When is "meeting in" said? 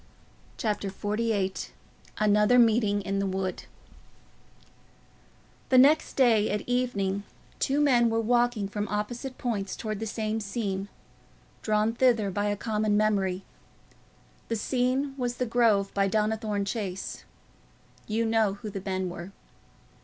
2.57-3.19